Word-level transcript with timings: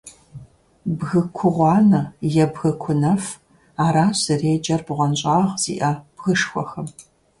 «Бгы 0.97 1.21
кугъуанэ» 1.35 2.01
е 2.43 2.45
«бгы 2.53 2.69
кунэф». 2.81 3.23
Аращ 3.85 4.15
зэреджэр 4.25 4.81
бгъуэнщIагъ 4.87 5.49
зиIэ 5.61 5.91
бгышхуэхэм. 6.15 6.87